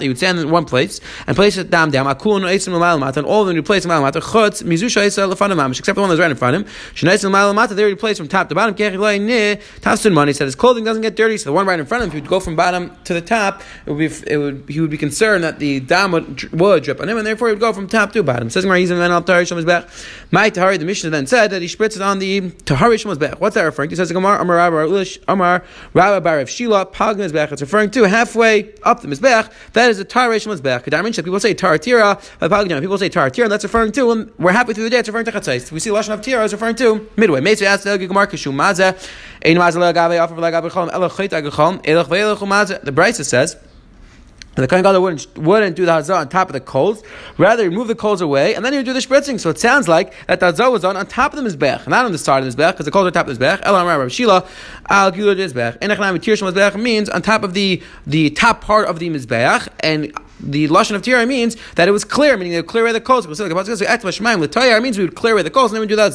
You 0.00 0.09
would 0.09 0.19
stand 0.19 0.38
in 0.38 0.50
one 0.50 0.65
place 0.65 1.00
and 1.26 1.37
place 1.37 1.56
it 1.56 1.70
down 1.70 1.91
down. 1.91 2.06
And 2.06 3.26
all 3.26 3.43
of 3.43 3.47
them 3.47 3.56
you 3.56 3.62
place 3.62 3.87
mata. 3.87 4.20
Chutz 4.20 4.62
mizusha 4.62 5.06
except 5.06 5.94
the 5.94 6.00
one 6.00 6.09
that's 6.09 6.20
right 6.20 6.31
in 6.31 6.37
front 6.37 6.56
of 6.56 6.62
him. 6.62 6.69
Shanaisin 6.94 7.31
lemaila 7.31 7.55
mata. 7.55 7.75
There 7.75 7.88
you 7.88 7.97
place 7.97 8.19
from 8.19 8.29
top 8.29 8.49
to 8.49 8.55
bottom. 8.55 8.75
Kechilai 8.75 9.20
ne 9.20 9.61
said 10.32 10.44
his 10.44 10.55
clothing 10.55 10.85
doesn't 10.85 11.03
get 11.03 11.17
dirty. 11.17 11.37
So 11.37 11.50
the 11.50 11.53
one 11.53 11.67
right 11.67 11.81
in 11.81 11.87
front 11.87 12.05
of 12.05 12.06
him, 12.06 12.11
if 12.11 12.15
he 12.15 12.20
would 12.20 12.31
go 12.31 12.41
from 12.41 12.56
bottom 12.56 12.93
to 13.05 13.15
the 13.15 13.20
top, 13.20 13.62
it 13.87 13.91
would 13.91 13.99
be 13.99 14.06
it 14.26 14.37
would 14.37 14.65
he 14.69 14.81
would 14.81 14.91
be 14.91 14.99
concerned 14.99 15.44
that 15.44 15.59
the 15.59 15.81
dam 15.81 16.12
would, 16.12 16.53
would 16.53 16.82
drip 16.85 17.00
on 17.00 17.09
him, 17.09 17.19
and 17.19 17.26
therefore 17.26 17.49
he 17.49 17.55
would 17.55 17.61
go 17.61 17.73
from 17.73 17.88
top 17.88 18.12
to 18.12 18.23
bottom. 18.23 18.50
Says 18.50 18.65
the 18.65 18.69
Mishnah 21.08 21.19
then 21.19 21.26
said 21.26 21.50
that 21.50 21.62
he 21.62 21.69
spritz 21.69 21.96
it 21.96 22.02
on 22.02 22.19
the 22.19 22.40
tahari 22.64 22.96
shmos 22.96 23.38
What's 23.40 23.55
that 23.55 23.62
referring 23.62 23.90
to? 23.90 23.96
Says 23.96 24.12
Gemara 24.12 24.40
Amar 24.40 24.58
Amar 25.28 25.64
Rabba 25.94 26.20
Bar 26.20 26.40
of 26.40 26.50
Shila 26.50 26.87
Pag 26.87 27.16
Mizbech. 27.16 27.52
It's 27.52 27.62
referring 27.62 27.90
to 27.93 28.05
halfway 28.05 28.75
up 28.82 29.00
the 29.00 29.08
Mizbech. 29.08 29.50
That 29.72 29.90
is 29.90 29.99
a 29.99 30.05
tahari 30.05 30.37
shmos 30.37 30.60
bech. 30.60 30.84
People 31.25 31.40
say 31.40 31.55
taratira, 31.55 32.81
people 32.81 32.99
say 32.99 33.08
taratira, 33.10 33.44
and 33.44 33.52
that's 33.52 33.64
referring 33.64 33.93
to. 33.93 34.06
When 34.06 34.32
we're 34.38 34.52
happy 34.52 34.75
through 34.75 34.84
the 34.84 34.90
day. 34.90 34.99
It's 34.99 35.08
referring 35.08 35.25
to 35.26 35.32
chatzais. 35.32 35.72
We 35.72 35.81
see 35.81 35.90
lashon 35.90 36.10
of 36.14 36.22
tira 36.22 36.44
is 36.44 36.52
referring 36.52 36.76
to 36.76 37.08
midway. 37.16 37.40
Meitzu 37.40 37.62
asked 37.62 37.84
the 37.84 37.96
Gemara 37.99 38.26
Kishum. 38.26 38.58
Ein 38.58 39.56
Mazeh 39.56 39.93
Legabe 39.93 40.22
Offer 40.22 40.34
Cholm 40.70 40.90
Elach 40.90 41.10
Chait 41.10 41.31
Agachom 41.31 41.82
Elach 41.84 42.06
Ve'elach 42.06 42.38
Mazeh. 42.38 42.82
The 42.82 42.93
Brisa 42.93 43.25
says. 43.25 43.56
And 44.56 44.64
the 44.64 44.68
Kohen 44.68 44.82
Gadol 44.82 45.02
wouldn't, 45.02 45.38
wouldn't 45.38 45.76
do 45.76 45.86
the 45.86 45.92
Hazah 45.92 46.18
on 46.18 46.28
top 46.28 46.48
of 46.48 46.52
the 46.52 46.60
coals. 46.60 47.04
Rather, 47.36 47.62
he 47.62 47.68
move 47.68 47.86
the 47.86 47.94
coals 47.94 48.20
away, 48.20 48.54
and 48.56 48.64
then 48.64 48.72
he 48.72 48.78
would 48.78 48.86
do 48.86 48.92
the 48.92 48.98
spritzing. 48.98 49.38
So 49.38 49.50
it 49.50 49.58
sounds 49.58 49.86
like 49.86 50.12
that 50.26 50.40
the 50.40 50.52
Hazah 50.52 50.72
was 50.72 50.84
on 50.84 50.96
on 50.96 51.06
top 51.06 51.32
of 51.32 51.42
the 51.42 51.48
Mizbech, 51.48 51.86
not 51.86 52.04
on 52.04 52.12
the 52.12 52.18
side 52.18 52.42
of 52.42 52.56
the 52.56 52.62
Mizbech, 52.62 52.72
because 52.72 52.84
the 52.84 52.90
coals 52.90 53.04
are 53.04 53.06
on 53.06 53.12
top 53.12 53.28
of 53.28 53.38
the 53.38 53.44
Mizbech. 53.44 53.60
Elam 53.62 53.86
Rabbi 53.86 54.08
Shila, 54.08 54.46
Al 54.88 55.12
Gilad 55.12 55.36
Mizbech. 55.36 55.78
Enechnami 55.78 56.18
Tirshim 56.18 56.50
Mizbech 56.50 56.80
means 56.80 57.08
on 57.08 57.22
top 57.22 57.44
of 57.44 57.54
the, 57.54 57.80
the 58.06 58.30
top 58.30 58.60
part 58.60 58.88
of 58.88 58.98
the 58.98 59.08
Mizbech, 59.08 59.68
and 59.80 60.12
the 60.40 60.69
lashon 60.69 60.94
of 60.94 61.02
tira 61.02 61.26
means 61.26 61.56
that 61.75 61.88
it 61.88 61.93
was 61.93 62.05
clear, 62.05 62.37
meaning 62.37 62.52
they 62.52 62.58
would 62.58 62.67
clear 62.67 62.85
away 62.85 62.93
the 62.93 63.00
coals. 63.00 63.26
It 63.26 64.82
means 64.82 64.99
we 64.99 65.05
would 65.05 65.14
clear 65.14 65.32
away 65.32 65.43
the 65.43 65.50
coals, 65.50 65.73
and 65.73 65.76
then 65.76 65.81
we 65.81 65.87
do 65.87 65.96
that. 65.96 66.08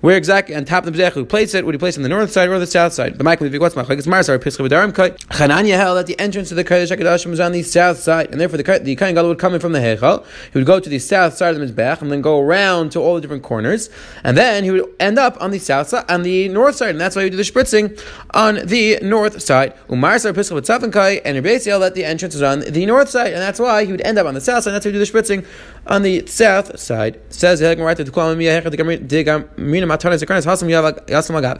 Where 0.00 0.16
exactly 0.16 0.54
on 0.54 0.64
top 0.64 0.84
the 0.84 0.90
mizbech 0.90 1.14
we 1.14 1.24
place 1.24 1.54
it? 1.54 1.64
Would 1.64 1.74
he 1.74 1.78
place 1.78 1.96
it 1.96 2.00
on 2.00 2.02
the 2.02 2.08
north 2.08 2.32
side 2.32 2.48
or 2.48 2.58
the 2.58 2.66
south 2.66 2.92
side? 2.92 3.18
The 3.18 3.24
Michael 3.24 3.48
what's 3.58 3.74
machlekes 3.74 4.06
Marsar 4.06 4.38
Pischa 4.38 4.66
V'Darim 4.66 4.94
Kai. 4.94 5.10
Chananya 5.10 5.76
held 5.76 5.98
that 5.98 6.06
the 6.06 6.18
entrance 6.18 6.48
to 6.48 6.54
the 6.54 6.64
Kodesh 6.64 6.94
Hakadoshim 6.94 7.30
was 7.30 7.40
on 7.40 7.52
the 7.52 7.62
south 7.62 7.98
side, 7.98 8.30
and 8.30 8.40
therefore 8.40 8.58
the 8.58 8.80
the 8.82 8.96
Kohen 8.96 9.14
Gadol 9.14 9.28
would 9.28 9.38
come 9.38 9.54
in 9.54 9.60
from 9.60 9.72
the 9.72 9.78
Hechal. 9.78 10.24
He 10.52 10.58
would 10.58 10.66
go 10.66 10.80
to 10.80 10.88
the 10.88 10.98
south 10.98 11.34
side 11.34 11.54
of 11.54 11.60
the 11.60 11.66
mizbech 11.66 12.02
and 12.02 12.10
then 12.10 12.20
go 12.20 12.40
around 12.40 12.92
to 12.92 13.00
all 13.00 13.14
the 13.14 13.20
different 13.20 13.42
corners, 13.42 13.90
and 14.24 14.36
then 14.36 14.64
he 14.64 14.70
would 14.70 14.84
end 15.00 15.18
up 15.18 15.36
on 15.40 15.50
the 15.50 15.58
south 15.58 15.88
side, 15.88 16.04
on 16.10 16.22
the 16.22 16.48
north 16.48 16.76
side, 16.76 16.90
and 16.90 17.00
that's 17.00 17.16
why 17.16 17.22
would 17.24 17.30
do 17.30 17.36
the 17.36 17.42
spritzing 17.42 17.98
on 18.32 18.60
the 18.66 18.98
north 19.02 19.21
north 19.22 19.40
side. 19.40 19.74
Umar 19.90 20.18
Sar 20.18 20.32
Pischa 20.32 20.52
with 20.52 20.66
Safankai, 20.66 21.20
and 21.24 21.36
Rebbeisiel 21.36 21.78
that 21.80 21.94
the 21.94 22.04
entrance 22.04 22.34
is 22.34 22.42
on 22.42 22.60
the 22.60 22.86
north 22.86 23.08
side, 23.08 23.32
and 23.32 23.40
that's 23.40 23.60
why 23.60 23.84
he 23.84 23.92
would 23.92 24.00
end 24.02 24.18
up 24.18 24.26
on 24.26 24.34
the 24.34 24.40
south 24.40 24.64
side. 24.64 24.72
That's 24.72 24.84
why 24.84 24.90
he 24.90 24.98
do 24.98 25.04
the 25.04 25.10
spritzing 25.10 25.46
on 25.86 26.02
the 26.02 26.26
south 26.26 26.78
side. 26.78 27.20
Says 27.32 27.60
the 27.60 27.66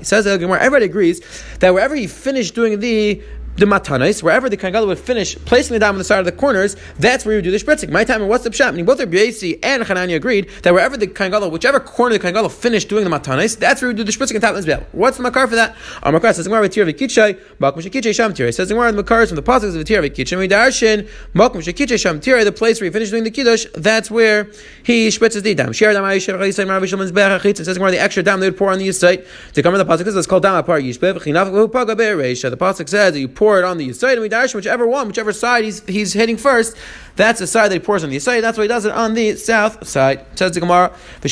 Says 0.05 0.27
everybody 0.27 0.85
agrees 0.85 1.21
that 1.61 1.73
wherever 1.75 1.95
he 1.95 2.07
finished 2.07 2.55
doing 2.55 2.81
the 2.81 3.23
the 3.57 3.67
matanis, 3.67 4.23
wherever 4.23 4.49
the 4.49 4.57
Kohen 4.57 4.87
would 4.87 4.99
finish 4.99 5.37
placing 5.45 5.75
the 5.75 5.79
dam 5.81 5.95
on 5.95 5.99
the 5.99 6.05
side 6.05 6.19
of 6.19 6.25
the 6.25 6.33
corners, 6.33 6.77
that's 6.99 7.25
where 7.25 7.35
you 7.35 7.39
would 7.39 7.45
do 7.45 7.51
the 7.51 7.59
spritzing. 7.59 7.91
My 7.91 8.05
time 8.05 8.23
and 8.23 8.31
what's 8.31 8.45
the 8.45 8.51
pshat? 8.51 8.71
Meaning 8.71 8.87
both 8.87 8.99
Rabbi 8.99 9.59
and 9.63 9.83
Hanani 9.83 10.15
agreed 10.15 10.49
that 10.63 10.73
wherever 10.73 10.97
the 10.97 11.07
Kohen 11.07 11.51
whichever 11.51 11.81
corner 11.81 12.19
the 12.19 12.33
Kohen 12.33 12.49
finished 12.51 12.89
doing 12.89 13.05
the 13.05 13.11
matanis, 13.11 13.59
that's 13.59 13.83
where 13.83 13.91
you 13.91 13.97
do 13.97 14.05
the 14.05 14.13
spritzing 14.13 14.35
and 14.35 14.43
top 14.43 14.57
of 14.57 14.65
the 14.65 14.73
What's 14.93 15.17
the 15.17 15.23
makar 15.23 15.47
for 15.47 15.57
that? 15.57 15.77
Our 16.03 16.13
makar 16.13 16.33
says 16.33 16.47
Gemara 16.47 16.69
v'tir 16.69 16.91
v'kitchay, 16.91 17.41
makom 17.59 17.83
shekitchay 17.83 18.15
sham 18.15 18.33
tirei. 18.33 18.55
Says 18.55 18.69
Gemara 18.69 18.93
the 18.93 19.03
makar 19.03 19.27
from 19.27 19.37
the 19.37 19.43
pasuk 19.43 19.69
of 19.69 19.85
v'tir 19.85 20.03
v'kitchay. 20.03 20.39
We 20.39 20.49
darshin 20.49 21.09
makom 21.35 21.57
shekitchay 21.57 22.01
sham 22.01 22.21
tirei, 22.21 22.45
the 22.45 22.53
place 22.53 22.81
where 22.81 22.87
he 22.87 22.93
finished 22.93 23.11
doing 23.11 23.25
the 23.25 23.31
kiddush. 23.31 23.67
That's 23.75 24.11
where 24.11 24.51
he 24.83 25.09
spritzes 25.09 25.43
the 25.43 25.55
dam. 25.55 25.73
Share 25.73 25.93
dam 25.93 26.05
ayishav 26.05 26.39
chalisay 26.39 26.67
marav 26.67 26.87
shalman's 26.87 27.13
berachitz. 27.13 27.61
It 27.61 27.65
says 27.67 27.77
Gemara 27.77 27.93
the 27.93 28.01
extra 28.01 28.23
dam 28.23 28.41
they 28.41 28.49
would 28.49 28.57
pour 28.57 28.71
on 28.71 28.79
the 28.79 28.89
yisait. 28.89 29.27
To 29.53 29.63
come 29.63 29.75
in 29.75 29.79
the 29.79 29.85
pasuk 29.85 30.07
it's 30.07 30.27
called 30.27 30.43
dam 30.43 30.63
apar 30.63 30.83
yishbev 30.83 31.21
chinav 31.21 31.73
paga 31.73 31.95
be'ereisha. 31.97 32.51
The 32.51 32.57
pasuk 32.57 32.89
says 32.89 33.13
that 33.13 33.21
you 33.21 33.29
pour 33.43 33.59
it 33.59 33.65
on 33.65 33.77
the 33.77 33.89
yisait 33.89 34.13
and 34.13 34.21
we 34.21 34.29
dash 34.29 34.55
whichever 34.55 34.87
one, 34.87 35.09
whichever 35.09 35.33
side 35.33 35.65
he's, 35.65 35.85
he's 35.87 36.13
hitting 36.13 36.37
first, 36.37 36.77
that's 37.17 37.41
the 37.41 37.47
side 37.49 37.73
that 37.73 37.75
he 37.75 37.81
pours 37.81 38.05
on 38.05 38.11
the 38.11 38.21
side. 38.21 38.41
That's 38.41 38.57
why 38.57 38.63
he 38.63 38.69
does 38.69 38.85
it 38.85 38.93
on 38.93 39.15
the 39.15 39.35
south 39.35 39.85
side. 39.85 40.25
Says 40.39 40.53
the 40.53 40.61
Gemara, 40.61 40.93
and 41.23 41.31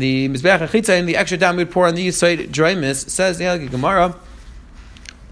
the 0.00 0.28
mizbeach 0.30 0.88
and 0.88 1.06
the 1.06 1.16
extra 1.18 1.36
down 1.36 1.56
we 1.58 1.66
pour 1.66 1.86
on 1.86 1.94
the 1.94 2.10
side 2.10 2.38
draimis. 2.50 3.10
Says 3.10 3.36
the 3.36 3.68
Gemara. 3.70 4.16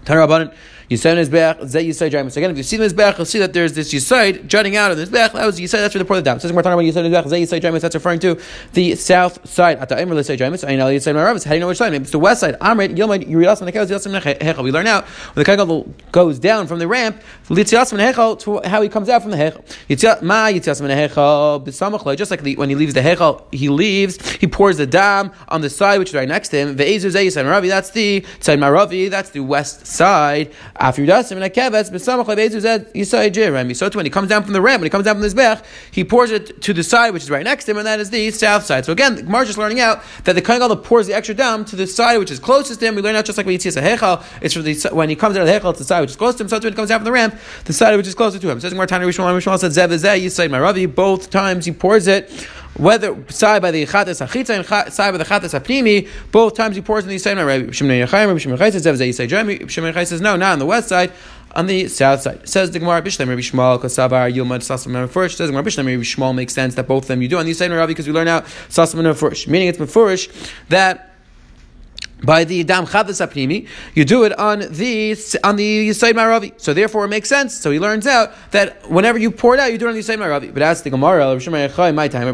Tanrabanan. 0.05 0.53
Yisai 0.89 1.15
Mizbeach, 1.23 1.67
Zay 1.67 1.85
Yisai 1.87 2.09
Jaimus. 2.09 2.35
Again, 2.35 2.51
if 2.51 2.57
you 2.57 2.63
see 2.63 2.77
the 2.77 2.87
Mizbeach, 2.87 3.17
you'll 3.17 3.25
see 3.25 3.39
that 3.39 3.53
there's 3.53 3.73
this 3.73 3.93
Yisai 3.93 4.47
jutting 4.47 4.75
out 4.75 4.91
of 4.91 4.97
the 4.97 5.05
Mizbeach. 5.05 5.33
That 5.33 5.45
was 5.45 5.59
Yisai, 5.59 5.73
that's 5.73 5.93
where 5.93 6.03
they 6.03 6.07
pour 6.07 6.19
the. 6.19 6.35
It 6.35 6.41
says 6.41 6.51
more 6.51 6.63
talking 6.63 6.73
about 6.73 7.03
Yisai 7.03 7.07
Mizbeach, 7.07 7.27
Zay 7.29 7.43
Yisai 7.43 7.79
that's 7.79 7.95
referring 7.95 8.19
to 8.19 8.39
the 8.73 8.95
south 8.95 9.47
side. 9.47 9.77
At 9.79 9.89
the 9.89 9.99
Aimer 9.99 10.15
Yisai 10.15 10.37
Jaimus, 10.37 10.67
I 10.67 10.75
know 10.75 10.87
Yisai 10.87 11.13
Maravis. 11.13 11.43
How 11.43 11.51
do 11.51 11.55
you 11.55 11.59
know 11.59 11.67
which 11.67 11.77
side? 11.77 11.91
Maybe 11.91 12.03
it's 12.03 12.11
the 12.11 12.19
west 12.19 12.41
side. 12.41 12.57
Amrit, 12.59 12.95
Yilmad, 12.95 13.27
Yurias, 13.27 13.59
and 13.61 13.67
the 13.67 13.71
Yasam 13.71 14.19
Hechel. 14.19 14.63
We 14.63 14.71
learn 14.71 14.87
out 14.87 15.05
when 15.05 15.43
the 15.43 15.51
Kagel 15.51 15.93
goes 16.11 16.39
down 16.39 16.67
from 16.67 16.79
the 16.79 16.87
ramp, 16.87 17.21
Litzias 17.49 17.91
and 17.91 18.01
Hechel, 18.01 18.39
to 18.39 18.67
how 18.67 18.81
he 18.81 18.89
comes 18.89 19.09
out 19.09 19.21
from 19.21 19.31
the 19.31 19.37
Hechel. 19.37 20.23
Ma 20.23 20.47
Yitzias 20.47 20.81
and 20.81 20.89
Hechel, 20.89 21.63
B'samachle, 21.65 22.17
just 22.17 22.31
like 22.31 22.41
the, 22.41 22.55
when 22.55 22.69
he 22.69 22.75
leaves 22.75 22.93
the 22.93 23.01
Hechel, 23.01 23.43
he 23.53 23.69
leaves, 23.69 24.17
he 24.37 24.47
pours 24.47 24.77
the 24.77 24.87
dam 24.87 25.31
on 25.47 25.61
the 25.61 25.69
side 25.69 25.99
which 25.99 26.09
is 26.09 26.15
right 26.15 26.27
next 26.27 26.49
to 26.49 26.57
him. 26.57 26.75
Ve'ezu 26.75 27.09
Zay 27.09 27.27
Yisai 27.27 27.43
Maravi, 27.43 27.67
that's 27.67 27.91
the 27.91 28.25
side 28.39 28.59
Maravi, 28.59 29.09
that's 29.09 29.29
the 29.29 29.41
west 29.41 29.85
side. 29.85 30.51
After 30.79 31.01
Yudasim 31.01 31.33
and 31.33 32.61
Zed 32.61 32.93
Yisai 32.93 33.95
when 33.95 34.05
he 34.05 34.09
comes 34.09 34.29
down 34.29 34.43
from 34.43 34.53
the 34.53 34.61
ram, 34.61 34.79
when 34.79 34.85
he 34.85 34.89
comes 34.89 35.03
down 35.03 35.15
from 35.15 35.21
the 35.21 35.27
Zbech, 35.27 35.65
he 35.91 36.05
pours 36.05 36.31
it 36.31 36.61
to 36.61 36.73
the 36.73 36.83
side 36.83 37.11
which 37.11 37.23
is 37.23 37.29
right 37.29 37.43
next 37.43 37.65
to 37.65 37.71
him, 37.71 37.77
and 37.79 37.85
that 37.85 37.99
is 37.99 38.09
the 38.09 38.31
south 38.31 38.63
side. 38.63 38.85
So 38.85 38.93
again, 38.93 39.15
Gemara 39.17 39.45
just 39.45 39.57
learning 39.57 39.81
out 39.81 40.01
that 40.23 40.33
the 40.33 40.41
Kohen 40.41 40.61
Gadol 40.61 40.77
pours 40.77 41.07
the 41.07 41.13
extra 41.13 41.35
down 41.35 41.65
to 41.65 41.75
the 41.75 41.85
side 41.85 42.17
which 42.17 42.31
is 42.31 42.39
closest 42.39 42.79
to 42.79 42.87
him. 42.87 42.95
We 42.95 43.01
learn 43.01 43.17
out 43.17 43.25
just 43.25 43.37
like 43.37 43.45
we 43.45 43.59
see 43.59 43.67
a 43.67 43.71
Hechal, 43.73 44.23
it's 44.41 44.53
for 44.53 44.61
the 44.61 44.89
when 44.93 45.09
he 45.09 45.17
comes 45.17 45.35
out 45.35 45.41
of 45.41 45.47
the 45.47 45.53
Hechal, 45.53 45.71
it's 45.71 45.79
the 45.79 45.85
side 45.85 45.99
which 45.99 46.11
is 46.11 46.15
close 46.15 46.35
to 46.35 46.43
him. 46.43 46.47
So 46.47 46.57
when 46.59 46.71
he 46.71 46.75
comes 46.75 46.87
down 46.87 46.99
from 46.99 47.05
the 47.05 47.11
ramp, 47.11 47.37
the 47.65 47.73
side 47.73 47.97
which 47.97 48.07
is 48.07 48.15
closer 48.15 48.39
to 48.39 48.49
him. 48.49 48.61
Says 48.61 48.71
Gemara 48.71 48.87
Tanya 48.87 49.05
Rishon 49.05 49.25
Rishon 49.25 49.59
said 49.59 49.71
Zev 49.71 49.89
Yisai 49.89 50.49
Maravi. 50.49 50.93
Both 50.93 51.29
times 51.29 51.65
he 51.65 51.73
pours 51.73 52.07
it 52.07 52.29
whether 52.75 53.17
side 53.29 53.61
by 53.61 53.71
the 53.71 53.85
chatas 53.85 54.25
achitza 54.25 54.55
and 54.55 54.93
side 54.93 55.11
by 55.11 55.17
the 55.17 55.25
chatas 55.25 55.59
apnimi, 55.59 56.07
both 56.31 56.55
times 56.55 56.75
he 56.75 56.81
pours 56.81 57.03
in 57.03 57.09
the 57.09 57.17
same. 57.17 57.37
Rabbi 57.37 57.71
Shimon 57.71 58.07
Yechayim, 58.07 58.27
Rabbi 58.27 58.37
Shimon 58.37 58.57
Chai 58.57 58.69
says, 58.69 59.71
Shimon 59.71 59.93
Chai 59.93 60.03
says, 60.03 60.21
no, 60.21 60.35
not 60.35 60.53
on 60.53 60.59
the 60.59 60.65
west 60.65 60.89
side, 60.89 61.11
on 61.55 61.67
the 61.67 61.87
south 61.87 62.21
side. 62.21 62.47
Says 62.47 62.71
the 62.71 62.79
Gemara 62.79 63.01
Bishlam 63.01 63.27
Rabbi 63.27 63.41
Shmuel 63.41 63.79
Kosavar 63.79 64.31
Yilmad 64.33 64.59
Sasam 64.59 65.09
first. 65.09 65.37
Says 65.37 65.47
the 65.47 65.51
Gemara 65.51 65.63
Bishlam 65.63 65.85
Rabbi 65.85 66.03
Shmuel 66.03 66.35
makes 66.35 66.53
sense 66.53 66.75
that 66.75 66.87
both 66.87 67.03
of 67.03 67.07
them 67.07 67.21
you 67.21 67.27
do 67.27 67.37
on 67.37 67.45
the 67.45 67.53
same 67.53 67.71
Rabbi 67.71 67.87
because 67.87 68.07
we 68.07 68.13
learn 68.13 68.27
out 68.27 68.45
Sasam 68.69 69.15
first, 69.15 69.47
meaning 69.47 69.67
it's 69.67 69.77
Mefurish 69.77 70.29
that 70.69 71.08
by 72.23 72.43
the 72.43 72.63
dam 72.63 72.85
chadas 72.85 73.25
apnimi, 73.25 73.67
you 73.93 74.05
do 74.05 74.23
it 74.23 74.37
on 74.37 74.59
the 74.59 75.11
on 75.43 75.55
the 75.55 75.89
Yisaid 75.89 76.13
Maravi. 76.13 76.59
So 76.59 76.73
therefore, 76.73 77.05
it 77.05 77.09
makes 77.09 77.29
sense. 77.29 77.57
So 77.57 77.71
he 77.71 77.79
learns 77.79 78.07
out 78.07 78.33
that 78.51 78.89
whenever 78.89 79.17
you 79.17 79.31
pour 79.31 79.53
it 79.53 79.59
out, 79.59 79.71
you 79.71 79.77
do 79.77 79.85
it 79.85 79.89
on 79.89 79.95
the 79.95 80.01
Yisaid 80.01 80.17
Maravi. 80.17 80.53
But 80.53 80.63
as 80.63 80.81
the 80.81 80.89
Gemara, 80.89 81.35
my 81.93 82.07
time, 82.07 82.25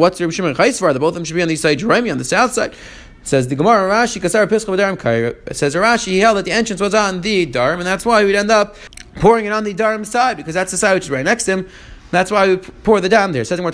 what's 0.00 0.20
Rabbi 0.20 0.32
Shimon 0.32 0.54
Chayisvar? 0.54 0.92
The 0.92 1.00
both 1.00 1.08
of 1.08 1.14
them 1.14 1.24
should 1.24 1.34
be 1.34 1.42
on 1.42 1.48
the 1.48 1.54
Yisaid 1.54 1.78
Jeremy 1.78 2.10
on 2.10 2.18
the 2.18 2.24
south 2.24 2.52
side. 2.52 2.74
Says 3.22 3.48
the 3.48 3.56
Gemara, 3.56 3.90
Rashi, 3.90 4.20
Kasar 4.20 4.46
V'Darim 4.46 5.56
Says 5.56 5.74
Rashi, 5.74 6.08
he 6.08 6.18
held 6.18 6.36
that 6.36 6.44
the 6.44 6.52
entrance 6.52 6.80
was 6.82 6.94
on 6.94 7.22
the 7.22 7.46
Dharm, 7.46 7.78
and 7.78 7.86
that's 7.86 8.04
why 8.04 8.22
we'd 8.22 8.36
end 8.36 8.50
up 8.50 8.76
pouring 9.14 9.46
it 9.46 9.52
on 9.52 9.64
the 9.64 9.72
Dharm 9.72 10.04
side, 10.04 10.36
because 10.36 10.52
that's 10.52 10.70
the 10.70 10.76
side 10.76 10.92
which 10.92 11.04
is 11.04 11.10
right 11.10 11.24
next 11.24 11.44
to 11.44 11.52
him. 11.52 11.68
That's 12.14 12.30
why 12.30 12.48
we 12.48 12.56
pour 12.56 13.00
the 13.00 13.08
dam 13.08 13.32
there. 13.32 13.44
Says 13.44 13.58
in 13.58 13.64
the 13.64 13.70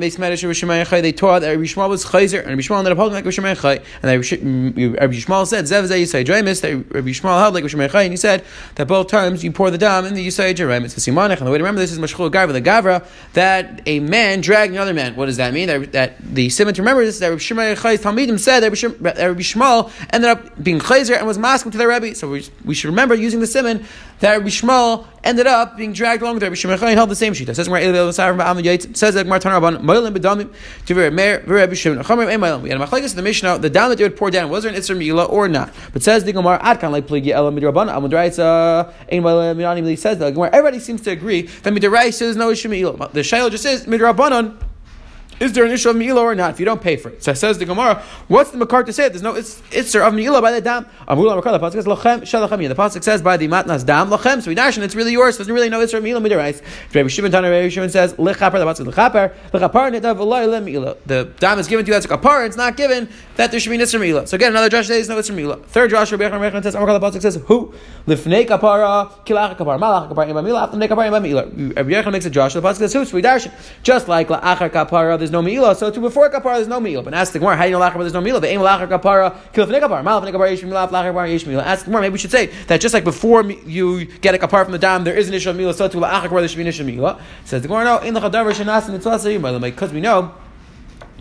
base 0.00 0.16
Medrash 0.16 1.02
They 1.02 1.12
taught 1.12 1.40
that 1.40 1.58
Shmuel 1.58 1.88
was 1.88 2.04
chayzer 2.04 2.46
and 2.46 2.60
Shmuel 2.60 2.78
ended 2.78 2.92
up 2.92 2.98
holding 2.98 3.14
like 3.14 3.24
Rabbi 3.24 3.36
Shemai 3.36 3.82
And 4.02 4.22
mm, 4.22 5.00
Rabbi 5.00 5.14
Shmuel 5.14 5.46
said 5.46 5.64
Zev 5.66 5.84
Zeh 5.84 6.02
Yisai 6.02 6.24
Dremis 6.24 6.60
that 6.62 6.94
Rabbi 6.94 7.10
Shmuel 7.10 7.38
held 7.38 7.54
like 7.54 7.64
Rabbi 7.64 7.74
Shemai 7.86 8.04
and 8.04 8.12
he 8.12 8.16
said 8.16 8.44
that 8.76 8.88
both 8.88 9.08
times 9.08 9.44
you 9.44 9.52
pour 9.52 9.70
the 9.70 9.78
dam 9.78 10.06
in 10.06 10.14
the 10.14 10.26
Yisai. 10.26 10.50
It's 10.50 10.94
the 10.94 11.00
Simanech 11.00 11.38
and 11.38 11.46
the 11.46 11.50
way 11.50 11.58
to 11.58 11.64
remember 11.64 11.80
this 11.80 11.92
is 11.92 11.98
Mashchul 11.98 12.30
Gavra 12.30 12.52
the 12.52 12.62
Gavra 12.62 13.06
that 13.34 13.82
a 13.86 14.00
man 14.00 14.40
dragged 14.40 14.72
another 14.72 14.94
man. 14.94 15.16
What 15.16 15.26
does 15.26 15.36
that 15.36 15.52
mean? 15.52 15.68
That, 15.68 15.92
that 15.92 16.18
the 16.20 16.48
simon 16.48 16.74
to 16.74 16.82
remember 16.82 17.04
this 17.04 17.18
that 17.18 17.28
Rabbi 17.28 17.40
Shemai 17.40 17.76
Talmidim 17.76 18.38
said 18.38 18.60
that 18.60 18.70
Rabbi 18.70 19.40
Shmuel 19.40 19.90
ended 20.10 20.30
up 20.30 20.62
being 20.62 20.78
chayzer 20.78 21.16
and 21.16 21.26
was 21.26 21.38
masking 21.38 21.72
to 21.72 21.78
their 21.78 21.88
Rebbe. 21.88 22.14
So 22.14 22.30
we, 22.30 22.46
we 22.64 22.74
should 22.74 22.88
remember 22.88 23.14
using 23.14 23.40
the 23.40 23.46
simon 23.46 23.84
that 24.20 24.36
Rabbi 24.36 24.48
Shmuel 24.48 25.06
ended 25.24 25.46
up 25.46 25.76
being 25.76 25.89
dragged 25.92 26.22
along 26.22 26.34
with 26.34 26.42
Rabbi 26.42 26.54
Shimon 26.54 26.78
held 26.78 27.10
the 27.10 27.16
same 27.16 27.34
sheet. 27.34 27.48
It 27.48 27.54
says 27.54 27.68
Rabbi 27.68 27.82
Shimon. 27.82 27.92
We 27.92 27.94
had 27.94 27.94
a 27.94 27.98
machlekes 32.84 33.10
in 33.10 33.16
the 33.16 33.22
Mishnah. 33.22 33.58
The 33.58 33.70
down 33.70 33.90
that 33.90 33.98
they 33.98 34.04
would 34.04 34.16
pour 34.16 34.30
down 34.30 34.50
was 34.50 34.64
there 34.64 34.72
an 34.72 34.78
Isra 34.78 34.96
Mila 34.96 35.24
or 35.24 35.48
not? 35.48 35.72
But 35.92 36.02
says 36.02 36.24
the 36.24 36.32
Gemara 36.32 36.58
Adkan 36.60 36.92
like 36.92 37.06
Pligi 37.06 37.28
Elam 37.28 37.56
Midrabban 37.56 37.88
Amudraitza 37.88 38.92
Ein 39.12 39.22
Moilim 39.22 39.56
Midranim. 39.56 39.98
Says 39.98 40.18
the 40.18 40.30
Gemara. 40.30 40.50
Everybody 40.52 40.78
seems 40.78 41.00
to 41.02 41.10
agree 41.10 41.42
that 41.42 41.72
Midrais 41.72 42.14
says 42.14 42.36
no 42.36 42.48
Isra 42.48 42.70
Mila. 42.70 43.10
The 43.12 43.20
Shail 43.20 43.50
just 43.50 43.62
says 43.62 43.86
Midrabbanon. 43.86 44.69
Is 45.40 45.54
there 45.54 45.64
an 45.64 45.70
issue 45.70 45.88
of 45.88 45.96
Meila 45.96 46.18
or 46.18 46.34
not 46.34 46.50
if 46.50 46.60
you 46.60 46.66
don't 46.66 46.82
pay 46.82 46.96
for 46.96 47.08
it? 47.08 47.22
So 47.24 47.32
it 47.32 47.36
says 47.36 47.56
the 47.56 47.64
Gemara, 47.64 48.02
what's 48.28 48.50
the 48.50 48.58
Makar 48.58 48.84
to 48.84 48.92
say? 48.92 49.08
There's 49.08 49.22
no 49.22 49.34
it's 49.34 49.62
Isser 49.70 50.06
of 50.06 50.12
Meila 50.12 50.42
by 50.42 50.52
the 50.52 50.60
dam. 50.60 50.84
The 51.08 51.14
Pasuk 51.14 53.02
says 53.02 53.22
by 53.22 53.38
the 53.38 53.48
Matnas 53.48 53.86
dam 53.86 54.10
lachem. 54.10 54.42
So 54.42 54.50
we 54.50 54.54
dash 54.54 54.76
it's 54.76 54.94
really 54.94 55.12
yours. 55.12 55.38
So 55.38 55.42
there's 55.42 55.54
really 55.54 55.70
no 55.70 55.80
Isser 55.80 55.94
of 55.94 56.04
Meila 56.04 56.20
midirais. 56.20 56.60
Rabbi 56.94 57.08
Shimon 57.08 57.30
Tana 57.30 57.48
Rabbi 57.50 57.70
Shimon 57.70 57.88
says 57.88 58.12
lechaper. 58.14 58.52
The 58.52 58.66
Pasuk 58.66 58.92
lechaper 58.92 59.32
lechaper 59.52 59.90
netav 59.98 60.16
v'loy 60.18 60.62
Meila. 60.62 60.98
The 61.06 61.32
dam 61.38 61.58
is 61.58 61.68
given 61.68 61.86
to 61.86 61.90
you 61.90 61.96
as 61.96 62.04
a 62.04 62.08
kapar. 62.08 62.44
It's 62.44 62.58
not 62.58 62.76
given 62.76 63.08
that 63.36 63.50
there 63.50 63.58
should 63.60 63.70
be 63.70 63.78
Isser 63.78 63.98
Meila. 63.98 64.28
So 64.28 64.34
again, 64.34 64.50
another 64.52 64.68
Josh 64.68 64.88
says 64.88 65.08
no 65.08 65.16
Isser 65.16 65.34
Meila. 65.34 65.64
Third 65.64 65.88
Josh 65.88 66.12
Rabbi 66.12 66.24
Yechon 66.24 66.62
says 66.62 66.74
Amakar 66.74 67.00
the 67.00 67.06
Pasuk 67.06 67.22
says 67.22 67.36
who 67.46 67.72
lifnei 68.06 68.46
kapara 68.46 69.10
kilach 69.24 69.56
kapar 69.56 69.78
malach 69.78 70.10
kapar 70.12 70.28
ima 70.28 70.42
Meila 70.42 70.64
after 70.64 70.76
kapar 70.76 71.06
ima 71.08 71.18
Meila. 71.18 71.76
Rabbi 71.76 71.92
Yechon 71.92 72.12
makes 72.12 72.26
a 72.26 72.30
Josh. 72.30 72.52
The 72.52 72.60
Pasuk 72.60 72.76
says 72.76 72.92
who? 72.92 73.06
So 73.06 73.14
we 73.14 73.22
dash 73.22 73.48
just 73.82 74.06
like 74.06 74.28
la'achar 74.28 74.68
kapara. 74.68 75.16
There's 75.18 75.29
no 75.30 75.42
Meila. 75.42 75.76
So 75.76 75.90
to 75.90 76.00
before 76.00 76.28
kapara, 76.30 76.56
there's 76.56 76.68
no 76.68 76.80
meal. 76.80 77.02
But 77.02 77.14
ask 77.14 77.32
the 77.32 77.38
Gemara, 77.38 77.56
how 77.56 77.64
do 77.64 77.70
you 77.70 77.78
know 77.78 77.84
lachar, 77.84 77.98
there's 77.98 78.12
no 78.12 78.20
meal? 78.20 78.40
The 78.40 78.48
aim 78.48 78.60
lachar 78.60 78.88
kapara, 78.88 79.36
kill 79.52 79.66
for 79.66 79.72
kapara, 79.72 80.02
mal 80.02 80.20
for 80.20 80.26
kapara, 80.26 80.50
yesh 80.50 80.62
meal, 80.62 80.74
lachar 80.74 80.90
kapara, 80.90 81.30
yesh 81.30 81.46
meal. 81.46 81.60
Ask 81.60 81.84
the 81.84 81.90
Gemara, 81.90 82.02
maybe 82.02 82.12
we 82.12 82.18
should 82.18 82.30
say 82.30 82.46
that 82.66 82.80
just 82.80 82.94
like 82.94 83.04
before 83.04 83.42
you 83.42 84.04
get 84.04 84.34
a 84.34 84.38
kapara 84.38 84.64
from 84.64 84.72
the 84.72 84.78
dam, 84.78 85.04
there 85.04 85.16
is 85.16 85.28
an 85.28 85.34
issue 85.34 85.50
of 85.50 85.56
meal, 85.56 85.72
so 85.72 85.88
to 85.88 85.96
lachar 85.98 86.28
kapara, 86.28 86.40
there 86.40 86.48
should 86.48 86.56
be 86.56 86.62
an 86.62 86.68
issue 86.68 86.82
of 86.82 86.88
meal. 86.88 87.20
Says 87.44 87.62
the 87.62 87.68
Gemara, 87.68 87.84
no, 87.84 87.98
in 87.98 88.14
the 88.14 88.20
chadavar 88.20 88.52
shenas 88.52 88.90
mitzvah 88.90 89.60
because 89.60 89.92
we 89.92 90.00
know 90.00 90.34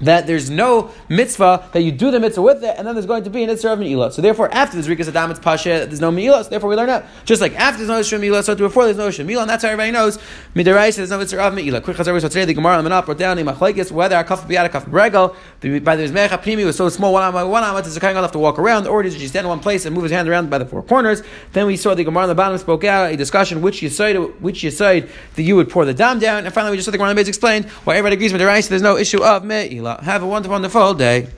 that 0.02 0.28
there's 0.28 0.50
no 0.50 0.92
mitzvah 1.10 1.70
that 1.74 1.82
you 1.82 1.92
do 1.92 2.12
the 2.12 2.20
mitzvah 2.20 2.42
with 2.42 2.64
it, 2.64 2.76
and 2.78 2.88
then 2.88 2.96
there's 2.96 3.06
going 3.06 3.24
to 3.24 3.30
be 3.30 3.44
an 3.44 3.50
mitzvah 3.50 3.74
of 3.74 3.80
Me'ilah. 3.80 4.12
So 4.12 4.22
therefore, 4.22 4.54
after 4.54 4.82
the 4.82 4.96
Rikas 4.96 5.08
Adam, 5.08 5.32
it's 5.32 5.40
Pasha, 5.40 5.86
there's 5.86 6.02
no 6.02 6.12
Me'ilah, 6.12 6.44
so 6.44 6.50
therefore 6.50 6.70
we 6.70 6.76
learn 6.76 6.88
that. 6.88 7.06
Just 7.26 7.42
like 7.42 7.54
after 7.56 7.78
there's 7.78 7.90
no 7.90 7.98
mitzvah 7.98 8.20
Me'ilah, 8.20 8.44
so 8.44 8.56
before 8.56 8.86
there's 8.86 8.98
no 8.98 9.08
mitzvah 9.08 9.24
Me'ilah, 9.24 9.42
and 9.42 9.50
that's 9.50 9.64
how 9.64 9.70
everybody 9.70 9.92
knows, 9.92 10.18
Midarai 10.56 10.96
there's 10.96 11.10
no 11.10 11.18
mitzvah 11.18 11.42
of 11.42 11.54
Me'ilah. 11.54 11.84
Quick 11.84 11.98
Chazar, 11.98 12.20
so 12.22 12.28
today 12.28 12.46
the 12.46 12.54
Gemara 12.54 12.82
Manap 12.82 13.06
brought 13.06 13.18
down 13.18 13.38
Machlaikis, 13.38 13.92
whether 13.92 14.16
a 14.18 14.24
kaf 14.24 14.48
biyad, 14.48 14.66
a 14.66 14.70
kaf 14.70 14.86
bregel, 14.86 15.36
by 15.84 15.96
the 15.96 16.04
Mizbeach 16.04 16.30
HaPnimi 16.30 16.66
was 16.66 16.76
so 16.76 16.90
small, 16.90 17.14
one 17.14 17.24
arm, 17.24 17.50
one 17.50 17.64
arm, 17.64 17.78
it's 17.78 17.98
going 17.98 18.16
to 18.16 18.22
have 18.22 18.32
to 18.32 18.40
walk 18.40 18.60
around, 18.60 18.88
or 18.88 19.04
does 19.04 19.16
he 19.16 19.28
stand 19.28 19.46
in 19.46 19.50
one 19.50 19.60
place 19.60 19.86
and 19.86 19.94
move 19.94 20.04
his 20.04 20.12
hand 20.12 20.28
around 20.30 20.50
by 20.50 20.58
the 20.58 20.66
four 20.66 20.82
corners. 20.84 21.22
Then 21.54 21.66
we 21.68 21.78
saw 21.78 21.96
the 21.96 22.04
Gemara 22.04 22.24
on 22.24 22.30
the 22.30 22.36
bottom 22.36 22.58
spoke 22.58 22.84
out 22.84 23.12
a 23.12 23.18
discussion 23.18 23.62
which 23.62 23.82
you 23.82 23.90
said, 23.90 24.16
which 24.42 24.64
you 24.64 24.72
said 24.72 25.10
that 25.36 25.44
you 25.44 25.56
would 25.56 25.70
pour 25.70 25.86
the 25.86 25.94
dam 25.94 26.20
down, 26.20 26.46
and 26.46 26.54
finally 26.54 26.72
we 26.72 26.78
just 26.78 26.86
saw 26.86 26.92
the 26.92 26.98
Gemara 26.98 27.10
on 27.10 27.16
the 27.16 27.22
base 27.22 27.28
explained 27.28 27.66
why 27.86 27.96
everybody 27.96 28.16
agrees 28.16 28.32
with 28.32 28.40
the 28.40 28.46
rice, 28.46 28.68
there's 28.68 28.82
no 28.82 28.98
issue 28.98 29.24
of 29.24 29.44
Me'ilah. 29.44 29.89
Have 29.98 30.22
a 30.24 30.28
wonderful, 30.28 30.54
wonderful 30.54 30.94
day. 30.94 31.30